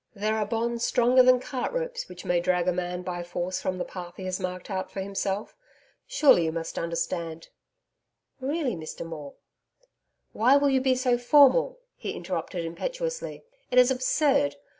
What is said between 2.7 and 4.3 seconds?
man by force from the path he